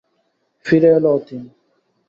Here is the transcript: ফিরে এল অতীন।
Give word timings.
ফিরে 0.65 0.89
এল 0.89 1.05
অতীন। 1.11 1.43